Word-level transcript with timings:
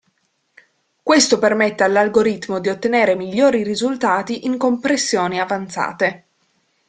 Questo 1.03 1.37
permette 1.37 1.83
all'algoritmo 1.83 2.57
di 2.59 2.69
ottenere 2.69 3.13
migliori 3.13 3.61
risultati 3.61 4.47
in 4.47 4.57
compressioni 4.57 5.39
avanzate. 5.39 6.25